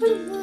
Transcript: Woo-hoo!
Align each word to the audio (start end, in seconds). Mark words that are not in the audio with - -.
Woo-hoo! 0.00 0.39